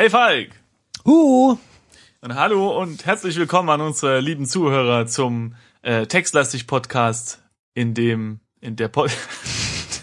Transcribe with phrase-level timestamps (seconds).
[0.00, 0.48] Hey Falk!
[1.04, 1.58] Huh!
[2.22, 7.42] Und hallo und herzlich willkommen an unsere lieben Zuhörer zum äh, Textlastig Podcast,
[7.74, 9.10] in dem in der Pod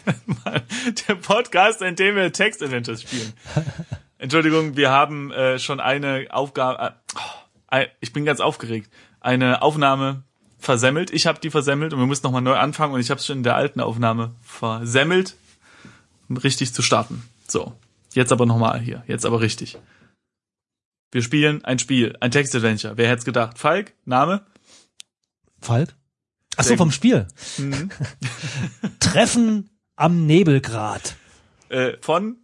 [1.08, 3.34] der Podcast, in dem wir Text Adventures spielen.
[4.20, 6.94] Entschuldigung, wir haben äh, schon eine Aufgabe.
[7.72, 8.92] Äh, ich bin ganz aufgeregt.
[9.20, 10.22] Eine Aufnahme
[10.60, 11.10] versemmelt.
[11.10, 13.38] Ich habe die versemmelt und wir mussten nochmal neu anfangen und ich habe es schon
[13.38, 15.36] in der alten Aufnahme versemmelt,
[16.30, 17.28] um richtig zu starten.
[17.48, 17.74] So,
[18.14, 19.04] jetzt aber nochmal hier.
[19.08, 19.78] Jetzt aber richtig.
[21.12, 22.98] Wir spielen ein Spiel, ein Textadventure.
[22.98, 23.58] Wer hätte gedacht?
[23.58, 24.46] Falk, Name?
[25.60, 25.96] Falk?
[26.58, 27.28] Ach so, vom Spiel.
[27.58, 27.90] Mhm.
[29.00, 31.16] Treffen am Nebelgrat.
[31.70, 32.38] Äh, von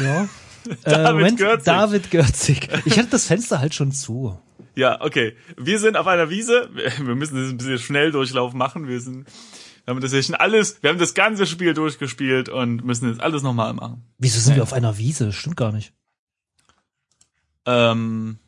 [0.00, 0.24] Ja.
[0.68, 1.64] äh, David Moment, Gürzig.
[1.64, 2.68] David Gürzig.
[2.84, 4.38] Ich hatte das Fenster halt schon zu.
[4.74, 5.36] Ja, okay.
[5.56, 6.68] Wir sind auf einer Wiese.
[6.72, 8.86] Wir müssen das ein bisschen Schnelldurchlauf machen.
[8.86, 9.26] Wir sind,
[9.88, 13.22] wir haben das ja schon alles, wir haben das ganze Spiel durchgespielt und müssen jetzt
[13.22, 14.04] alles nochmal machen.
[14.18, 14.56] Wieso sind Ja.
[14.56, 15.32] wir auf einer Wiese?
[15.32, 15.94] Stimmt gar nicht.
[17.64, 18.38] Ähm,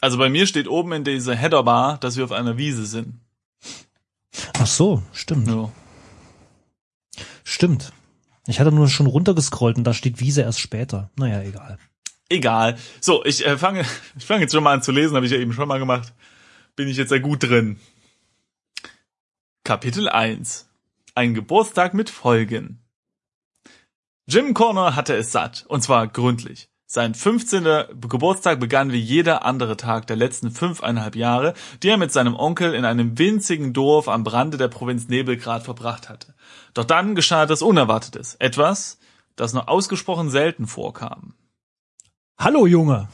[0.00, 3.18] also bei mir steht oben in dieser Headerbar, dass wir auf einer Wiese sind.
[4.60, 5.48] Ach so, stimmt.
[5.48, 5.72] Ja.
[7.42, 7.92] Stimmt.
[8.46, 11.10] Ich hatte nur schon runtergescrollt und da steht Wiese erst später.
[11.16, 11.78] Naja, egal.
[12.28, 12.78] Egal.
[13.00, 13.84] So, ich äh, fange,
[14.16, 16.12] ich fange jetzt schon mal an zu lesen, habe ich ja eben schon mal gemacht.
[16.76, 17.80] Bin ich jetzt ja gut drin.
[19.66, 20.68] Kapitel 1.
[21.16, 22.84] Ein Geburtstag mit Folgen.
[24.28, 26.68] Jim Corner hatte es satt, und zwar gründlich.
[26.86, 27.64] Sein 15.
[28.00, 32.74] Geburtstag begann wie jeder andere Tag der letzten fünfeinhalb Jahre, die er mit seinem Onkel
[32.74, 36.36] in einem winzigen Dorf am Rande der Provinz Nebelgrad verbracht hatte.
[36.72, 39.00] Doch dann geschah etwas Unerwartetes, etwas,
[39.34, 41.34] das nur ausgesprochen selten vorkam
[42.38, 43.08] Hallo, Junge.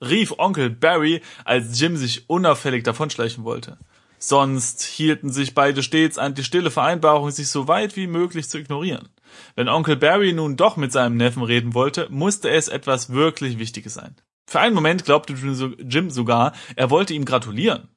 [0.00, 3.78] rief Onkel Barry, als Jim sich unauffällig davonschleichen wollte.
[4.24, 8.56] Sonst hielten sich beide stets an die stille Vereinbarung, sich so weit wie möglich zu
[8.56, 9.08] ignorieren.
[9.56, 13.94] Wenn Onkel Barry nun doch mit seinem Neffen reden wollte, musste es etwas wirklich Wichtiges
[13.94, 14.14] sein.
[14.46, 17.88] Für einen Moment glaubte Jim so- Jim sogar, er wollte ihm gratulieren.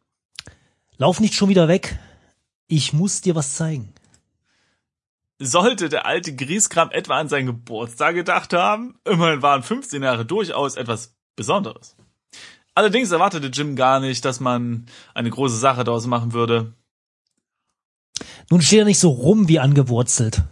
[0.97, 1.99] Lauf nicht schon wieder weg.
[2.65, 3.93] Ich muss dir was zeigen.
[5.37, 8.97] Sollte der alte Grieskram etwa an seinen Geburtstag gedacht haben?
[9.05, 11.94] Immerhin waren 15 Jahre durchaus etwas Besonderes.
[12.75, 16.73] Allerdings erwartete Jim gar nicht, dass man eine große Sache daraus machen würde.
[18.49, 20.43] Nun steh da nicht so rum wie angewurzelt.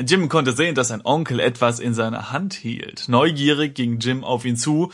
[0.00, 3.08] Jim konnte sehen, dass sein Onkel etwas in seiner Hand hielt.
[3.08, 4.92] Neugierig ging Jim auf ihn zu,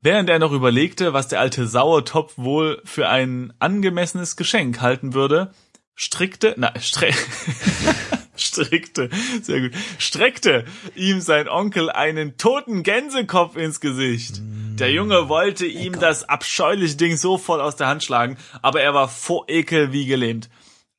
[0.00, 5.52] während er noch überlegte, was der alte Sauertopf wohl für ein angemessenes Geschenk halten würde,
[5.94, 7.10] strickte, na, stre
[8.42, 9.10] strickte,
[9.42, 10.64] sehr gut, streckte
[10.94, 14.40] ihm sein Onkel einen toten Gänsekopf ins Gesicht.
[14.42, 19.08] Der Junge wollte ihm das abscheuliche Ding sofort aus der Hand schlagen, aber er war
[19.08, 20.48] vor Ekel wie gelähmt.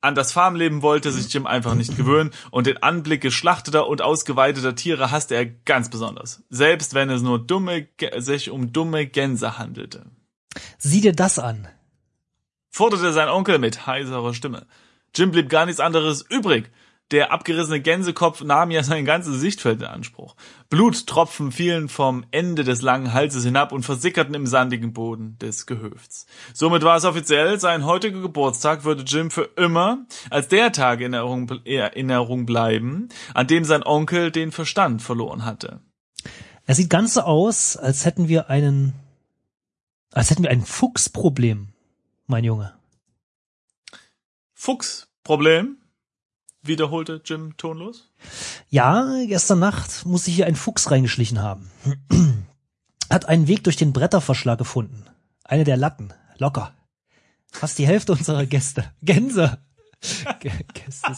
[0.00, 4.74] An das Farmleben wollte sich Jim einfach nicht gewöhnen und den Anblick geschlachteter und ausgeweiteter
[4.74, 6.42] Tiere hasste er ganz besonders.
[6.50, 7.86] Selbst wenn es nur dumme,
[8.16, 10.06] sich um dumme Gänse handelte.
[10.78, 11.68] Sieh dir das an.
[12.70, 14.66] Forderte sein Onkel mit heiserer Stimme.
[15.14, 16.70] Jim blieb gar nichts anderes übrig.
[17.10, 20.34] Der abgerissene Gänsekopf nahm ja sein ganzes Sichtfeld in Anspruch.
[20.70, 26.26] Bluttropfen fielen vom Ende des langen Halses hinab und versickerten im sandigen Boden des Gehöfts.
[26.54, 31.12] Somit war es offiziell, sein heutiger Geburtstag würde Jim für immer als der Tag in
[31.12, 35.80] Erinnerung, Erinnerung bleiben, an dem sein Onkel den Verstand verloren hatte.
[36.64, 38.94] Er sieht ganz so aus, als hätten wir einen,
[40.12, 41.68] als hätten wir ein Fuchsproblem,
[42.26, 42.72] mein Junge.
[44.54, 45.76] Fuchsproblem?
[46.62, 48.10] Wiederholte Jim tonlos.
[48.68, 51.70] Ja, gestern Nacht muss sich hier ein Fuchs reingeschlichen haben.
[53.10, 55.04] Hat einen Weg durch den Bretterverschlag gefunden.
[55.44, 56.14] Eine der Latten.
[56.38, 56.74] Locker.
[57.50, 58.90] Fast die Hälfte unserer Gäste.
[59.02, 59.58] Gänse.
[60.40, 61.12] Gäste.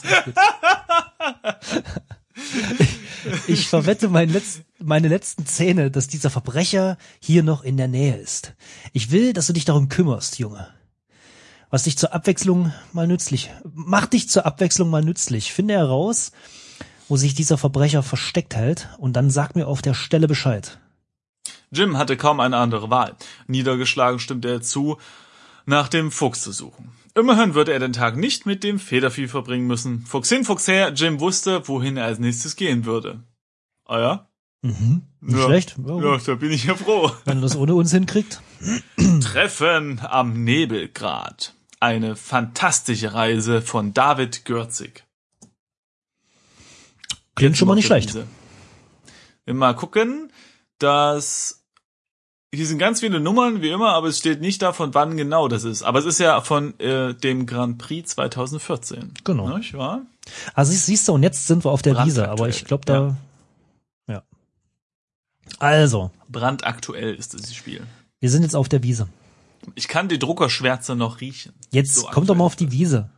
[3.24, 7.88] Ich, ich verwette mein letzt, meine letzten Zähne, dass dieser Verbrecher hier noch in der
[7.88, 8.54] Nähe ist.
[8.92, 10.68] Ich will, dass du dich darum kümmerst, Junge.
[11.74, 15.52] Was dich zur Abwechslung mal nützlich, mach dich zur Abwechslung mal nützlich.
[15.52, 16.30] Finde heraus,
[17.08, 20.78] wo sich dieser Verbrecher versteckt hält und dann sag mir auf der Stelle Bescheid.
[21.72, 23.16] Jim hatte kaum eine andere Wahl.
[23.48, 24.98] Niedergeschlagen stimmte er zu,
[25.66, 26.92] nach dem Fuchs zu suchen.
[27.16, 30.06] Immerhin würde er den Tag nicht mit dem Federvieh verbringen müssen.
[30.06, 33.24] Fuchs hin, Fuchs her, Jim wusste, wohin er als nächstes gehen würde.
[33.84, 34.28] Ah ja?
[34.62, 35.02] Mhm.
[35.20, 35.44] Nicht Ja.
[35.46, 35.74] schlecht.
[35.84, 37.10] Ja, Ja, da bin ich ja froh.
[37.24, 38.40] Wenn er das ohne uns hinkriegt.
[39.20, 41.52] Treffen am Nebelgrat.
[41.84, 45.04] Eine fantastische Reise von David Gürzig.
[47.34, 48.14] Klingt schon mal nicht schlecht.
[49.44, 50.32] Wir mal gucken,
[50.78, 51.62] dass
[52.54, 55.64] hier sind ganz viele Nummern wie immer, aber es steht nicht davon, wann genau das
[55.64, 55.82] ist.
[55.82, 59.12] Aber es ist ja von äh, dem Grand Prix 2014.
[59.22, 59.58] Genau.
[59.58, 60.06] Nicht wahr?
[60.54, 63.14] Also siehst, du, und jetzt sind wir auf der Wiese, aber ich glaube, da
[65.58, 67.86] Also, Brandaktuell ist dieses Spiel.
[68.20, 69.06] wir sind jetzt auf der Wiese.
[69.74, 71.52] Ich kann die Druckerschwärze noch riechen.
[71.70, 73.10] Jetzt So kommt doch mal auf die Wiese.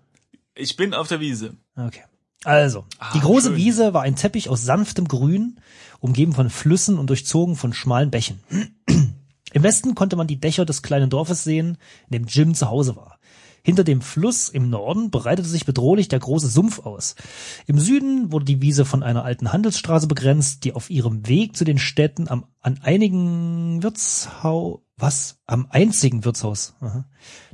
[0.54, 1.54] Ich bin auf der Wiese.
[1.76, 2.02] Okay.
[2.44, 3.56] Also, Ah, die große schön.
[3.56, 5.58] Wiese war ein Teppich aus sanftem Grün,
[6.00, 8.40] umgeben von Flüssen und durchzogen von schmalen Bächen.
[9.52, 11.78] Im Westen konnte man die Dächer des kleinen Dorfes sehen,
[12.08, 13.18] in dem Jim zu Hause war.
[13.62, 17.16] Hinter dem Fluss im Norden breitete sich bedrohlich der große Sumpf aus.
[17.66, 21.64] Im Süden wurde die Wiese von einer alten Handelsstraße begrenzt, die auf ihrem Weg zu
[21.64, 25.38] den Städten am, an einigen Wirtshau, was?
[25.46, 27.04] Am einzigen Wirtshaus aha,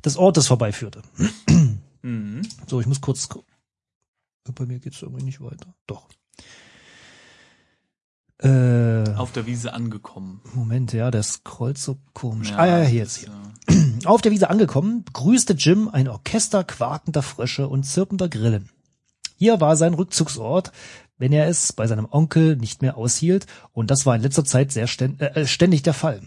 [0.04, 1.02] des Ortes vorbeiführte.
[2.02, 2.42] Mhm.
[2.66, 3.28] So, ich muss kurz.
[4.54, 5.74] Bei mir geht's irgendwie nicht weiter.
[5.86, 6.08] Doch.
[8.42, 10.40] Äh, Auf der Wiese angekommen.
[10.52, 12.50] Moment, ja, der scrollt so komisch.
[12.50, 13.28] Ja, ah ja, hier ist, hier.
[13.28, 13.82] ja.
[14.04, 18.68] Auf der Wiese angekommen, begrüßte Jim ein Orchester quakender Frösche und zirpender Grillen.
[19.36, 20.72] Hier war sein Rückzugsort,
[21.18, 24.72] wenn er es bei seinem Onkel nicht mehr aushielt, und das war in letzter Zeit
[24.72, 26.20] sehr ständ, äh, ständig der Fall.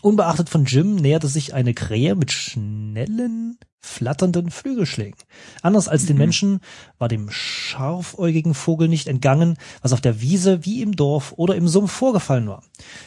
[0.00, 5.18] Unbeachtet von Jim näherte sich eine Krähe mit schnellen, flatternden Flügelschlägen.
[5.62, 6.60] Anders als den Menschen
[6.98, 11.68] war dem scharfäugigen Vogel nicht entgangen, was auf der Wiese wie im Dorf oder im
[11.68, 12.62] Sumpf vorgefallen war.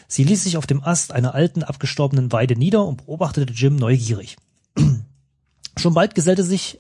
[0.08, 4.38] Sie ließ sich auf dem Ast einer alten, abgestorbenen Weide nieder und beobachtete Jim neugierig.
[5.78, 6.80] Schon bald gesellte sich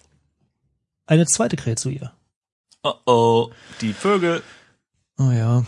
[1.06, 2.12] eine zweite Krähe zu ihr.
[2.84, 3.52] Oh oh,
[3.82, 4.42] die Vögel.
[5.18, 5.64] Oh ja.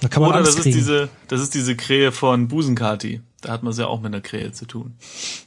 [0.00, 3.20] Da kann man Oder Angst das ist diese, das ist diese Krähe von Busenkati.
[3.42, 4.96] Da hat man es ja auch mit einer Krähe zu tun.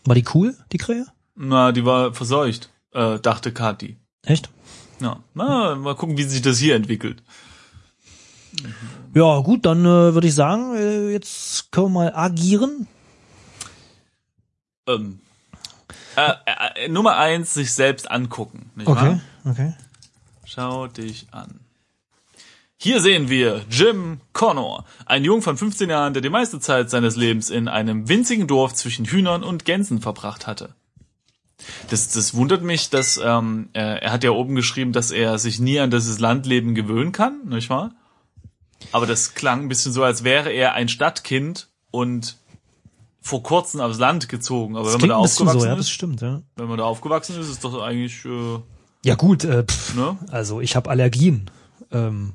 [0.06, 1.06] War die cool, die Krähe?
[1.36, 3.98] Na, die war verseucht, äh, dachte Kati.
[4.24, 4.50] Echt?
[5.00, 7.24] Ja, na, mal gucken, wie sich das hier entwickelt.
[9.16, 12.88] Ja, gut, dann äh, würde ich sagen, äh, jetzt können wir mal agieren.
[14.88, 15.20] Ähm,
[16.16, 16.32] äh,
[16.76, 18.72] äh, Nummer eins, sich selbst angucken.
[18.76, 19.52] Nicht Okay, Wahr?
[19.52, 19.74] okay.
[20.46, 21.60] Schau dich an.
[22.84, 27.16] Hier sehen wir Jim Connor, ein Jung von 15 Jahren, der die meiste Zeit seines
[27.16, 30.76] Lebens in einem winzigen Dorf zwischen Hühnern und Gänsen verbracht hatte.
[31.90, 35.62] Das, das wundert mich, dass ähm, er, er hat ja oben geschrieben, dass er sich
[35.62, 37.94] nie an dieses Landleben gewöhnen kann, nicht wahr?
[38.92, 42.36] Aber das klang ein bisschen so, als wäre er ein Stadtkind und
[43.22, 44.76] vor kurzem aufs Land gezogen.
[44.76, 46.42] Aber Das wenn man da bisschen so, aufgewachsen ja, ist, stimmt, ja.
[46.58, 48.60] wenn man da aufgewachsen ist, ist doch eigentlich äh,
[49.06, 50.18] Ja gut, äh, pff, ne?
[50.32, 51.50] also ich habe Allergien.
[51.90, 52.34] Ähm,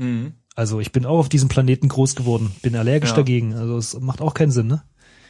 [0.00, 0.32] Mhm.
[0.56, 3.16] also ich bin auch auf diesem Planeten groß geworden, bin allergisch Ja.
[3.16, 3.54] dagegen.
[3.54, 4.82] Also es macht auch keinen Sinn, ne?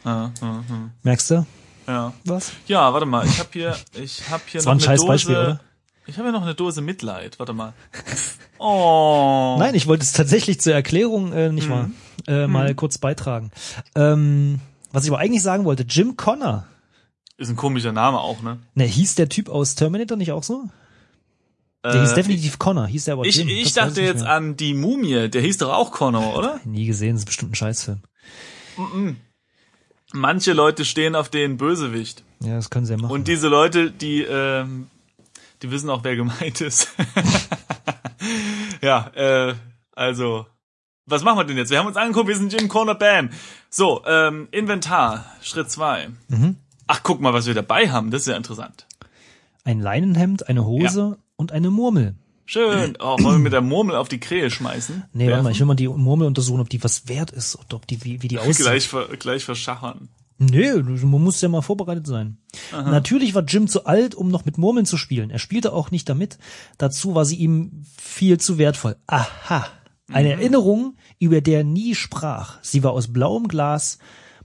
[0.04, 0.90] Ja, ja, ja.
[1.02, 1.46] Merkst du
[1.86, 2.12] ja.
[2.24, 2.52] was?
[2.66, 5.00] Ja, warte mal, ich habe hier, ich habe hier Das noch war ein eine scheiß
[5.00, 5.08] Dose.
[5.08, 5.60] Beispiel, oder?
[6.06, 7.38] Ich habe ja noch eine Dose Mitleid.
[7.38, 7.72] Warte mal.
[8.62, 9.56] Oh.
[9.58, 11.90] Nein, ich wollte es tatsächlich zur Erklärung äh, nicht mal
[12.26, 13.50] äh, mal kurz beitragen.
[13.94, 14.60] Ähm,
[14.92, 16.66] was ich aber eigentlich sagen wollte, Jim Connor.
[17.38, 18.58] Ist ein komischer Name auch, ne?
[18.74, 20.64] Ne, hieß der Typ aus Terminator nicht auch so?
[21.82, 23.48] Der hieß definitiv Connor, hieß der aber Äh, ich Jim.
[23.48, 24.32] ich Das dachte nicht jetzt mehr.
[24.32, 25.28] an die Mumie.
[25.30, 26.60] Der hieß doch auch Connor, oder?
[26.64, 28.00] Nie gesehen, das ist bestimmt ein Scheißfilm.
[30.12, 32.24] Manche Leute stehen auf den Bösewicht.
[32.42, 33.12] Ja, das können sie ja machen.
[33.12, 34.88] Und diese Leute, die, ähm,
[35.62, 36.88] die wissen auch, wer gemeint ist.
[38.82, 39.54] ja, äh,
[39.92, 40.46] also,
[41.06, 41.70] was machen wir denn jetzt?
[41.70, 43.30] Wir haben uns angeguckt, wir sind Jim Corner, bam.
[43.68, 46.08] So, ähm, Inventar, Schritt zwei.
[46.28, 46.56] Mhm.
[46.86, 48.86] Ach, guck mal, was wir dabei haben, das ist ja interessant.
[49.64, 52.14] Ein Leinenhemd, eine Hose und eine Murmel.
[52.44, 52.98] Schön.
[53.00, 55.04] Oh, wollen wir mit der Murmel auf die Krähe schmeißen?
[55.12, 55.52] Nee, warte mal, Werfen?
[55.52, 58.22] ich will mal die Murmel untersuchen, ob die was wert ist oder ob die, wie,
[58.22, 58.56] wie die aussieht.
[58.56, 60.08] Gleich, ver, gleich verschachern.
[60.38, 62.38] Nee, man muss ja mal vorbereitet sein.
[62.72, 65.30] Natürlich war Jim zu alt, um noch mit Murmeln zu spielen.
[65.30, 66.38] Er spielte auch nicht damit.
[66.78, 68.96] Dazu war sie ihm viel zu wertvoll.
[69.06, 69.66] Aha.
[70.10, 72.58] Eine Erinnerung, über der er nie sprach.
[72.62, 73.98] Sie war aus blauem Glas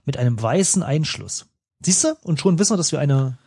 [0.05, 1.47] mit einem weißen Einschluss.
[1.81, 2.15] Siehst du?
[2.23, 3.37] Und schon wissen wir, dass wir eine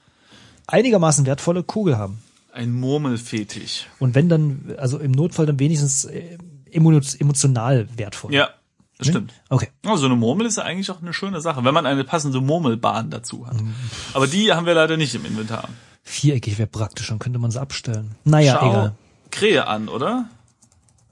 [0.67, 2.23] einigermaßen wertvolle Kugel haben.
[2.59, 3.87] Ein Murmelfetisch.
[4.01, 6.39] Und wenn dann, also im Notfall dann wenigstens äh,
[6.73, 8.35] emo- emotional wertvoll.
[8.35, 8.51] Ja,
[8.99, 9.33] das stimmt.
[9.49, 9.69] Okay.
[9.87, 12.41] Oh, so eine Murmel ist ja eigentlich auch eine schöne Sache, wenn man eine passende
[12.41, 13.61] Murmelbahn dazu hat.
[13.63, 13.75] Mhm.
[14.13, 15.69] Aber die haben wir leider nicht im Inventar.
[16.03, 18.17] Viereckig wäre praktisch, dann könnte man sie abstellen.
[18.25, 18.95] Naja, Schau egal.
[19.31, 20.29] Krähe an, oder?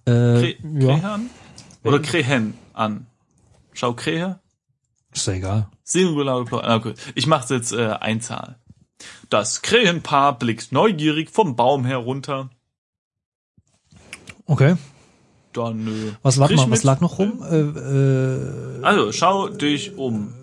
[0.06, 1.30] Äh, Krä Krähe ja, an?
[1.84, 3.06] Oder Krähen an?
[3.72, 4.40] Schau Krähe.
[5.12, 5.68] ist ja egal.
[5.84, 6.68] Singular Plural.
[6.68, 6.94] Ah, Okay.
[7.14, 8.56] Ich mache jetzt äh, Einzahl.
[9.28, 12.50] Das Krähenpaar blickt neugierig vom Baum herunter.
[14.46, 14.76] Okay.
[15.52, 17.42] Dann äh, Was lag, mal, was lag noch rum?
[17.42, 20.34] Äh, äh, Also, schau dich um.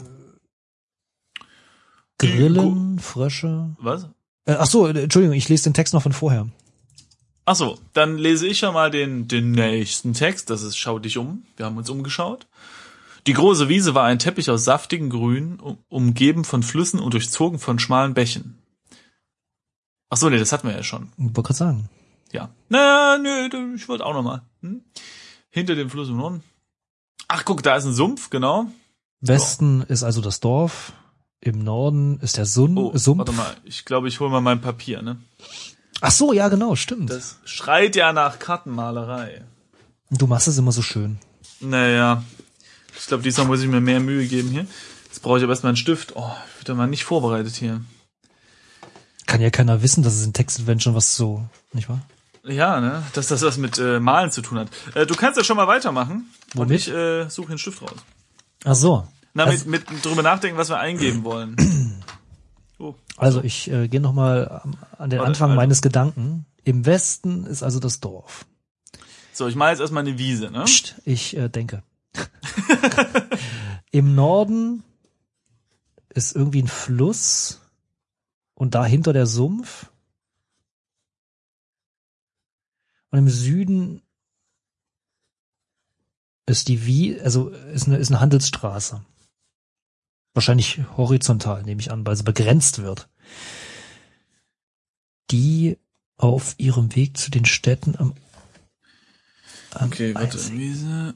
[2.18, 3.76] Grillen, Frösche.
[3.80, 4.08] Was?
[4.46, 6.48] Äh, ach so, äh, Entschuldigung, ich lese den Text noch von vorher.
[7.46, 10.50] Ach so, dann lese ich schon mal den, den nächsten Text.
[10.50, 11.46] Das ist Schau dich um.
[11.58, 12.48] Wir haben uns umgeschaut.
[13.28, 17.60] Die große Wiese war ein Teppich aus saftigen Grün, um, umgeben von Flüssen und durchzogen
[17.60, 18.58] von schmalen Bächen.
[20.10, 21.12] Ach so, nee, das hatten wir ja schon.
[21.18, 21.90] Ich wollte gerade sagen.
[22.32, 22.50] Ja.
[22.70, 24.42] Na, nö, ich wollte auch noch mal.
[24.62, 24.82] Hm?
[25.50, 26.44] Hinter dem Fluss im Norden.
[27.28, 28.68] Ach, guck, da ist ein Sumpf, genau.
[29.22, 30.94] Westen ist also das Dorf.
[31.40, 33.20] Im Norden ist der Sun Oh, Sumpf.
[33.20, 35.18] warte mal, ich glaube, ich hole mal mein Papier, ne?
[36.02, 37.10] Ach so, ja, genau, stimmt.
[37.10, 39.44] Das schreit ja nach Kartenmalerei.
[40.10, 41.20] du machst es immer so schön.
[41.60, 42.24] Naja,
[42.98, 44.66] ich glaube, diesmal muss ich mir mehr Mühe geben hier.
[45.06, 46.16] Jetzt brauche ich aber erstmal einen Stift.
[46.16, 47.82] Oh, ich bin mal nicht vorbereitet hier.
[49.26, 52.02] Kann ja keiner wissen, dass es in Text-Adventure was so, nicht wahr?
[52.46, 53.04] Ja, ne?
[53.14, 54.68] Dass das was mit äh, Malen zu tun hat.
[54.96, 56.30] Äh, du kannst ja schon mal weitermachen.
[56.56, 56.88] Und Womit?
[56.88, 57.96] ich äh, suche den Stift raus.
[58.66, 59.08] Ach so.
[59.34, 61.56] Na, Also- mit, mit drüber nachdenken, was wir eingeben wollen.
[62.80, 62.96] Oh.
[63.16, 64.62] Also ich äh, gehe nochmal
[64.98, 66.46] an den Warte, Anfang also- meines Gedanken.
[66.66, 68.46] Im Westen ist also das Dorf.
[69.32, 70.64] So, ich male jetzt erstmal eine Wiese, ne?
[70.66, 71.84] Psst, ich äh, denke.
[73.92, 74.84] Im Norden
[76.10, 77.62] ist irgendwie ein Fluss
[78.54, 79.90] und dahinter der Sumpf.
[83.10, 84.02] Und im Süden
[86.46, 89.04] ist die Wie, also ist eine, ist eine Handelsstraße.
[90.34, 93.08] Wahrscheinlich horizontal, nehme ich an, weil sie begrenzt wird.
[95.30, 95.78] Die
[96.18, 98.14] auf ihrem Weg zu den Städten am,
[99.76, 100.52] am Okay, warte.
[100.52, 101.16] Wiese.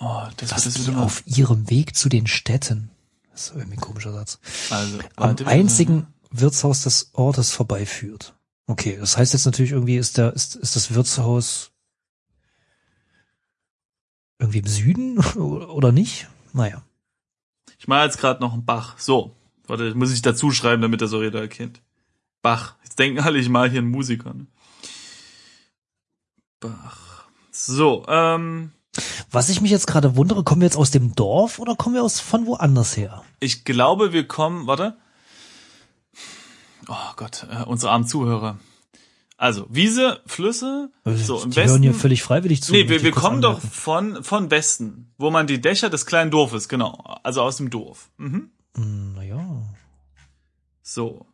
[0.00, 1.02] Oh, das, dass das die immer.
[1.02, 2.90] auf ihrem Weg zu den Städten.
[3.32, 4.38] Das ist irgendwie ein komischer Satz.
[4.70, 8.34] Also, Am einzigen Wirtshaus des Ortes vorbeiführt.
[8.66, 11.72] Okay, das heißt jetzt natürlich irgendwie ist der, ist, ist das Wirtshaus
[14.38, 16.28] irgendwie im Süden oder nicht?
[16.52, 16.82] Naja.
[17.78, 18.98] Ich mache jetzt gerade noch einen Bach.
[18.98, 19.34] So,
[19.66, 21.80] warte, muss ich dazu schreiben, damit der so jeder erkennt.
[22.42, 22.76] Bach.
[22.84, 24.34] Jetzt denken alle, ich mal hier einen Musiker.
[24.34, 24.46] Ne?
[26.60, 27.24] Bach.
[27.50, 28.72] So, ähm,
[29.30, 32.02] Was ich mich jetzt gerade wundere, kommen wir jetzt aus dem Dorf oder kommen wir
[32.02, 33.22] aus von woanders her?
[33.40, 34.96] ich glaube, wir kommen, warte.
[36.88, 38.58] Oh Gott, äh, unsere armen Zuhörer.
[39.36, 41.82] Also, Wiese, Flüsse, so im die hören Westen.
[41.82, 42.72] hier völlig freiwillig zu.
[42.72, 43.70] nee, wir, wir kommen doch anmerken.
[43.70, 48.10] von, von Westen, wo man die Dächer des kleinen Dorfes, genau, also aus dem Dorf.
[48.16, 48.50] Mhm.
[48.74, 49.62] Hm, Naja.
[50.82, 51.26] So.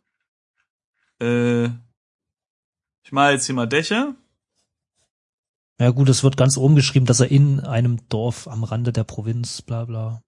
[1.19, 4.13] Äh, ich mache jetzt hier mal Dächer.
[5.79, 9.03] Ja gut, es wird ganz oben geschrieben, dass er in einem Dorf am Rande der
[9.03, 10.21] Provinz, bla bla.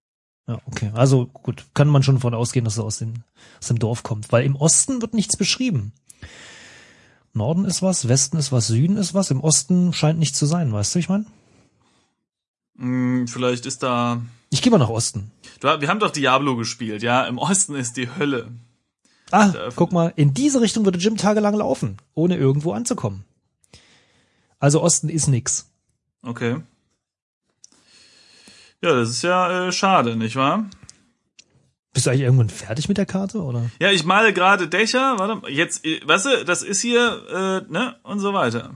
[0.47, 0.91] Ja, okay.
[0.93, 3.23] Also gut, kann man schon von ausgehen, dass er aus dem,
[3.59, 4.31] aus dem Dorf kommt.
[4.31, 5.93] Weil im Osten wird nichts beschrieben.
[7.33, 9.31] Norden ist was, Westen ist was, Süden ist was.
[9.31, 11.25] Im Osten scheint nicht zu sein, weißt du, ich meine?
[12.77, 14.21] Hm, vielleicht ist da.
[14.49, 15.31] Ich gehe mal nach Osten.
[15.59, 17.25] Du, wir haben doch Diablo gespielt, ja.
[17.25, 18.51] Im Osten ist die Hölle.
[19.31, 23.25] Ah, guck mal, in diese Richtung würde Jim tagelang laufen, ohne irgendwo anzukommen.
[24.59, 25.69] Also Osten ist nix.
[26.21, 26.61] Okay.
[28.81, 30.65] Ja, das ist ja äh, schade, nicht wahr?
[31.93, 33.71] Bist du eigentlich irgendwann fertig mit der Karte, oder?
[33.79, 37.95] Ja, ich male gerade Dächer, warte, jetzt, äh, weißt du, das ist hier, äh, ne,
[38.03, 38.75] und so weiter.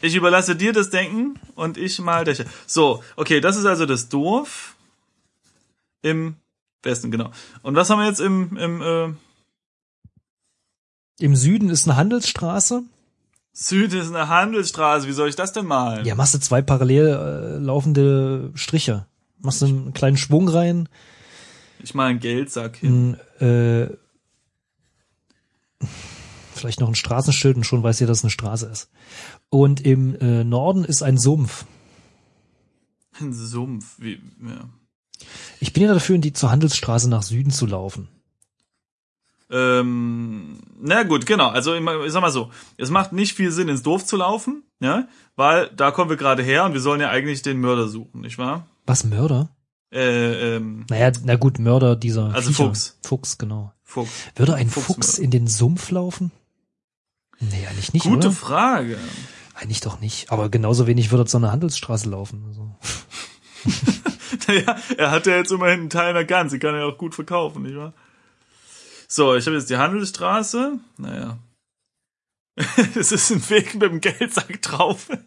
[0.00, 2.44] Ich überlasse dir das Denken und ich mal Dächer.
[2.66, 4.76] So, okay, das ist also das Dorf
[6.02, 6.36] im
[6.82, 7.30] Westen, genau.
[7.62, 9.14] Und was haben wir jetzt im, im äh,
[11.18, 12.82] Im Süden ist eine Handelsstraße.
[13.60, 16.06] Süden ist eine Handelsstraße, wie soll ich das denn malen?
[16.06, 19.06] Ja, machst du zwei parallel äh, laufende Striche.
[19.40, 20.88] Machst du einen kleinen Schwung rein,
[21.82, 23.16] Ich mal einen Geldsack hin.
[23.40, 23.96] ein, äh,
[26.54, 28.90] vielleicht noch ein Straßenschild und schon weiß ihr, dass es eine Straße ist.
[29.50, 31.64] Und im äh, Norden ist ein Sumpf.
[33.20, 34.68] Ein Sumpf, wie, ja.
[35.58, 38.06] Ich bin ja dafür, in die zur Handelsstraße nach Süden zu laufen.
[39.50, 41.48] Ähm, na gut, genau.
[41.48, 45.08] Also ich sag mal so, es macht nicht viel Sinn, ins Dorf zu laufen, ja,
[45.36, 48.38] weil da kommen wir gerade her und wir sollen ja eigentlich den Mörder suchen, nicht
[48.38, 48.66] wahr?
[48.86, 49.48] Was, Mörder?
[49.90, 52.64] Äh, ähm, Naja, na gut, Mörder dieser Also Viecher.
[52.66, 52.98] Fuchs.
[53.02, 53.72] Fuchs, genau.
[53.84, 54.10] Fuchs.
[54.36, 54.94] Würde ein Fuchsmörder.
[55.02, 56.30] Fuchs in den Sumpf laufen?
[57.40, 58.32] Nee, eigentlich nicht, Gute oder?
[58.32, 58.98] Frage.
[59.54, 60.30] Eigentlich doch nicht.
[60.30, 62.44] Aber genauso wenig würde er zu einer Handelsstraße laufen.
[62.48, 62.74] Also.
[64.48, 66.98] naja, er hat ja jetzt immerhin einen Teil einer Gans, die kann er ja auch
[66.98, 67.94] gut verkaufen, nicht wahr?
[69.10, 70.78] So, ich habe jetzt die Handelsstraße.
[70.98, 71.38] Naja.
[72.94, 75.08] Es ist ein Weg mit dem Geldsack drauf.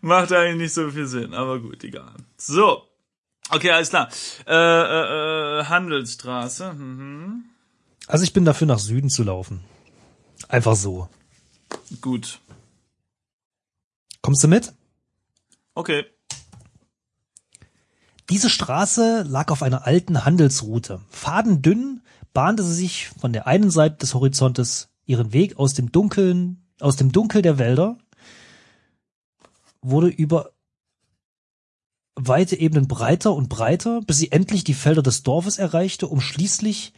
[0.00, 2.14] Macht eigentlich nicht so viel Sinn, aber gut, egal.
[2.36, 2.82] So.
[3.48, 4.08] Okay, alles klar.
[4.46, 6.74] Äh, äh, äh, Handelsstraße.
[6.74, 7.44] Mhm.
[8.06, 9.62] also ich bin dafür, nach Süden zu laufen.
[10.48, 11.08] Einfach so.
[12.00, 12.40] Gut.
[14.20, 14.72] Kommst du mit?
[15.74, 16.04] Okay.
[18.32, 21.02] Diese Straße lag auf einer alten Handelsroute.
[21.10, 22.00] Fadendünn
[22.32, 26.96] bahnte sie sich von der einen Seite des Horizontes ihren Weg aus dem Dunkeln, aus
[26.96, 27.98] dem Dunkel der Wälder,
[29.82, 30.52] wurde über
[32.14, 36.94] weite Ebenen breiter und breiter, bis sie endlich die Felder des Dorfes erreichte, um schließlich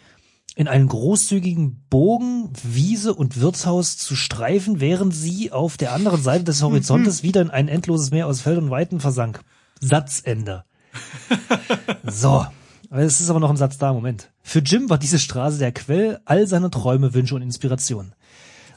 [0.55, 6.45] in einen großzügigen Bogen Wiese und Wirtshaus zu streifen, während sie auf der anderen Seite
[6.45, 9.41] des Horizontes wieder in ein endloses Meer aus Feld und Weiten versank.
[9.81, 10.65] Satzende.
[12.07, 12.47] So.
[12.91, 14.31] Es ist aber noch ein Satz da, Moment.
[14.43, 18.15] Für Jim war diese Straße der Quell all seiner Träume, Wünsche und Inspirationen.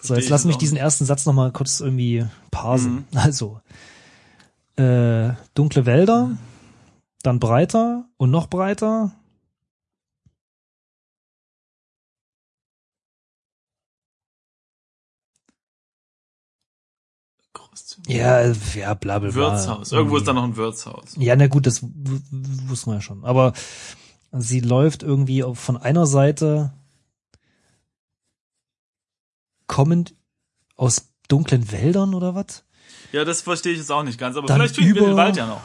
[0.02, 3.06] So, jetzt lass mich diesen ersten Satz nochmal kurz irgendwie parsen.
[3.14, 3.60] Also,
[4.78, 6.32] äh, dunkle Wälder,
[7.22, 9.12] dann breiter und noch breiter.
[18.06, 19.34] Ja, ja, bla bla bla.
[19.34, 19.92] Wirtshaus.
[19.92, 21.16] Irgendwo ist da noch ein Wirtshaus.
[21.18, 23.26] Ja, na gut, das wussten wir ja schon.
[23.26, 23.54] Aber
[24.32, 26.74] sie läuft irgendwie von einer Seite
[29.68, 30.16] kommend
[30.76, 32.64] aus dunklen Wäldern oder was?
[33.12, 35.18] Ja, das verstehe ich jetzt auch nicht ganz, aber Dann vielleicht finden wir den über-
[35.18, 35.62] Wald ja noch.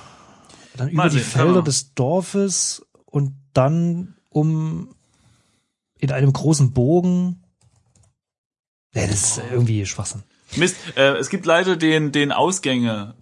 [0.77, 4.95] Dann Mal über die sehen, keine Felder des Dorfes und dann um
[5.99, 7.43] in einem großen Bogen.
[8.95, 10.23] Ja, das ist irgendwie Schwachsinn.
[10.57, 13.15] Mist, äh, es gibt leider den, den Ausgänge,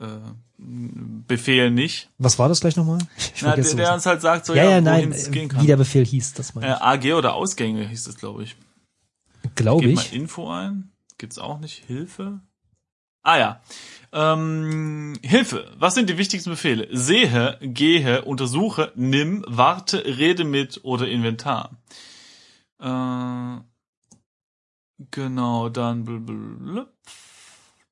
[0.00, 0.18] äh, äh,
[0.64, 2.08] Befehl nicht.
[2.18, 2.98] Was war das gleich nochmal?
[3.34, 5.76] Ich Na, der, der uns halt sagt, so, ja, ja, ja, nein, äh, wie der
[5.76, 8.56] Befehl hieß, das Äh, meine AG oder Ausgänge hieß es, glaube ich.
[9.42, 9.54] ich.
[9.56, 10.12] Glaube Gib mal ich.
[10.12, 10.92] Info ein.
[11.18, 12.40] Gibt's auch nicht Hilfe?
[13.22, 13.60] Ah ja.
[14.12, 15.70] Ähm, Hilfe.
[15.78, 16.88] Was sind die wichtigsten Befehle?
[16.92, 21.70] Sehe, gehe, untersuche, nimm, warte, rede mit oder Inventar.
[22.80, 23.56] Äh,
[25.10, 26.86] genau, dann blablabla.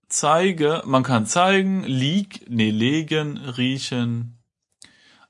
[0.08, 4.38] zeige, man kann zeigen, lieg, nee, legen, riechen.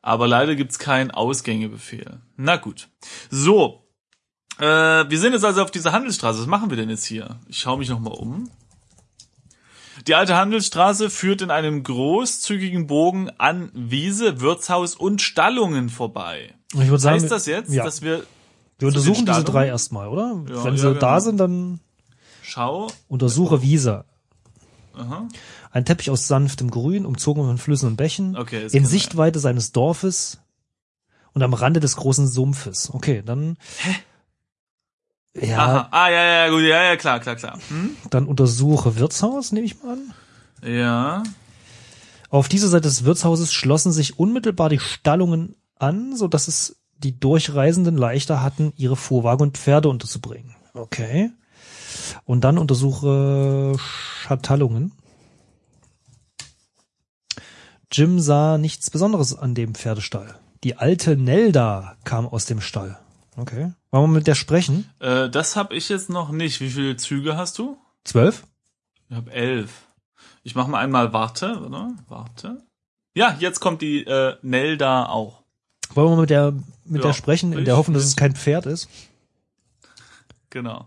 [0.03, 2.21] Aber leider gibt's keinen Ausgängebefehl.
[2.37, 2.89] Na gut.
[3.31, 3.87] So,
[4.59, 6.41] äh, wir sind jetzt also auf dieser Handelsstraße.
[6.41, 7.41] Was machen wir denn jetzt hier?
[7.49, 8.51] Ich schaue mich noch mal um.
[10.07, 16.55] Die alte Handelsstraße führt in einem großzügigen Bogen an Wiese, Wirtshaus und Stallungen vorbei.
[16.73, 17.85] Ich würde sagen, heißt das jetzt, ja.
[17.85, 18.25] dass wir
[18.81, 20.43] wir untersuchen diese drei erstmal, oder?
[20.49, 21.01] Ja, Wenn ja, sie genau.
[21.01, 21.81] da sind, dann
[22.43, 24.05] schau, untersuche Wiese.
[24.95, 25.29] aha,
[25.71, 28.85] Ein Teppich aus sanftem Grün, umzogen von Flüssen und Bächen, Okay, in.
[28.87, 30.39] Sichtweite seines Dorfes
[31.33, 32.93] und am Rande des großen Sumpfes.
[32.93, 33.57] Okay, dann
[35.35, 37.59] ja, aha, ah ja ja gut, ja ja klar klar klar.
[37.69, 37.97] Hm?
[38.11, 40.13] dann untersuche Wirtshaus, nehme ich mal an.
[40.69, 41.23] Ja,
[42.31, 47.19] Auf dieser Seite des Wirtshauses schlossen sich unmittelbar die Stallungen an, so dass es die
[47.19, 50.55] Durchreisenden leichter hatten, ihre Fuhrwagen und Pferde unterzubringen.
[50.75, 51.31] Okay.
[52.25, 54.93] Und dann untersuche Schattallungen.
[57.93, 60.37] Jim sah nichts Besonderes an dem Pferdestall.
[60.63, 62.99] Die alte Nelda kam aus dem Stall.
[63.37, 63.73] Okay.
[63.91, 64.89] Wollen wir mit der sprechen?
[65.01, 66.61] äh, das habe ich jetzt noch nicht.
[66.61, 67.79] Wie viele Züge hast du?
[68.05, 68.45] Zwölf?
[69.09, 69.89] Ich habe elf.
[70.43, 71.93] Ich mache mal einmal Warte, oder?
[72.09, 72.63] Warte.
[73.15, 75.40] Ja, jetzt kommt die äh, Nelda auch.
[75.95, 76.53] Wollen wir mit der,
[76.85, 78.89] mit Ja, der sprechen, in der Hoffnung, dass es kein Pferd ist?
[80.51, 80.87] Genau.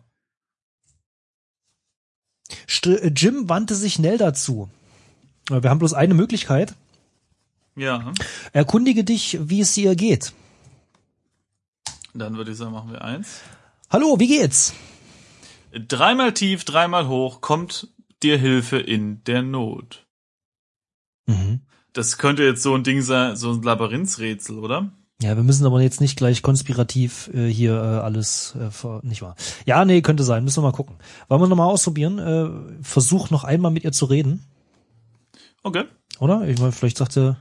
[2.69, 4.69] St äh, Jim wandte sich Nelda zu.
[5.49, 6.75] Äh, Wir haben bloß eine Möglichkeit.
[7.75, 8.13] Ja,
[8.51, 10.31] Erkundige dich, wie es dir geht.
[12.13, 13.39] dann würde ich sagen, machen wir eins.
[13.89, 14.73] Hallo, wie geht's?
[15.71, 17.87] Dreimal tief, dreimal hoch, kommt
[18.21, 20.05] dir Hilfe in der Not.
[21.25, 21.61] Mhm.
[21.93, 24.91] Das könnte jetzt so ein Ding sein, so ein Labyrinthrätsel, oder?
[25.21, 29.21] Ja, wir müssen aber jetzt nicht gleich konspirativ äh, hier äh, alles äh, ver nicht
[29.21, 29.35] wahr.
[29.65, 30.43] Ja, nee, könnte sein.
[30.43, 30.95] Müssen wir mal gucken.
[31.29, 32.19] Wollen wir noch mal ausprobieren?
[32.19, 34.43] Äh, versuch noch einmal mit ihr zu reden,
[35.61, 35.85] Okay.
[36.19, 36.47] oder?
[36.47, 37.37] Ich meine, vielleicht sagte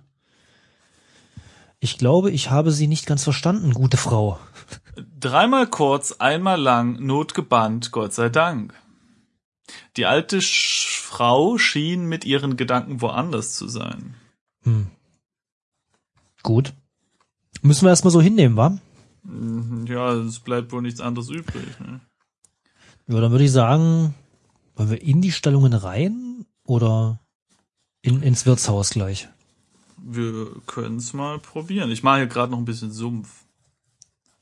[1.80, 4.38] ich glaube, ich habe sie nicht ganz verstanden, gute Frau.
[5.18, 8.74] Dreimal kurz, einmal lang, notgebannt, Gott sei Dank.
[9.96, 14.14] Die alte Sch Frau schien mit ihren Gedanken woanders zu sein.
[14.64, 14.86] Hm.
[16.42, 16.72] Gut.
[17.62, 18.78] Müssen wir erstmal so hinnehmen, wa?
[19.24, 21.78] Mhm, Ja, es bleibt wohl nichts anderes übrig.
[21.80, 22.00] Ne?
[23.06, 24.14] Ja, dann würde ich sagen,
[24.76, 27.20] wollen wir in die Stellungen rein oder
[28.02, 29.28] in, ins Wirtshaus gleich?
[29.98, 31.90] Wir können es mal probieren.
[31.92, 33.44] Ich mache hier gerade noch ein bisschen Sumpf.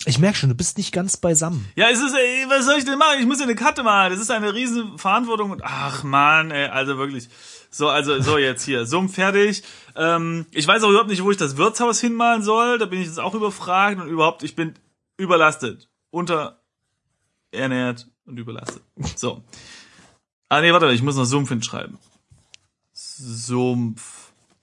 [0.07, 1.69] Ich merke schon, du bist nicht ganz beisammen.
[1.77, 3.21] Ja, es ist, ey, was soll ich denn machen?
[3.21, 4.11] Ich muss ja eine Karte machen.
[4.11, 5.61] Das ist eine riesen Verantwortung.
[5.63, 7.29] Ach man, ey, also wirklich.
[7.71, 9.63] So, also so jetzt hier, Sumpf fertig.
[9.97, 12.79] Ähm, ich weiß auch überhaupt nicht, wo ich das Wirtshaus hinmalen soll.
[12.79, 14.75] Da bin ich jetzt auch überfragt und überhaupt, ich bin
[15.19, 18.83] überlastet, unterernährt und überlastet.
[19.17, 19.45] So.
[20.49, 21.99] Ah nee, warte, ich muss noch Sumpf hinschreiben.
[22.93, 24.20] Sumpf.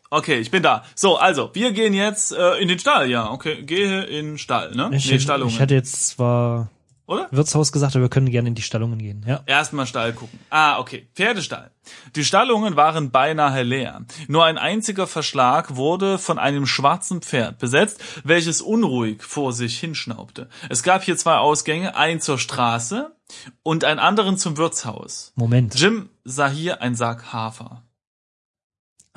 [0.09, 0.83] Okay, ich bin da.
[0.95, 3.63] So, also, wir gehen jetzt äh, in den Stall, ja, okay.
[3.63, 4.89] Gehe in den Stall, ne?
[4.93, 5.53] Ich, nee, Stallungen.
[5.53, 6.69] ich hätte jetzt zwar
[7.07, 7.29] oder?
[7.31, 9.25] Wirtshaus gesagt, aber wir können gerne in die Stallungen gehen.
[9.25, 9.41] Ja.
[9.45, 10.39] Erstmal Stall gucken.
[10.49, 11.07] Ah, okay.
[11.15, 11.71] Pferdestall.
[12.15, 14.01] Die Stallungen waren beinahe leer.
[14.27, 20.49] Nur ein einziger Verschlag wurde von einem schwarzen Pferd besetzt, welches unruhig vor sich hinschnaubte.
[20.69, 23.15] Es gab hier zwei Ausgänge, einen zur Straße
[23.63, 25.31] und einen anderen zum Wirtshaus.
[25.35, 25.79] Moment.
[25.79, 27.83] Jim sah hier ein Sack Hafer.